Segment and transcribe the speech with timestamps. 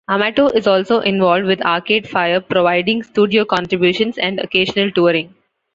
[0.09, 5.35] Amato is also involved with Arcade Fire providing studio contributions and occasional touring.